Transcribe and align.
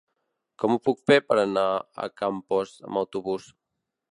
Com 0.61 0.73
ho 0.75 0.77
puc 0.87 1.03
fer 1.11 1.17
per 1.27 1.37
anar 1.41 1.67
a 1.77 2.09
Campos 2.23 2.75
amb 2.89 3.01
autobús? 3.03 3.47